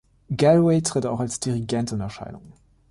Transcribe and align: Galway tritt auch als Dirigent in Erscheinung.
Galway 0.35 0.81
tritt 0.81 1.05
auch 1.05 1.19
als 1.19 1.39
Dirigent 1.39 1.91
in 1.91 1.99
Erscheinung. 1.99 2.53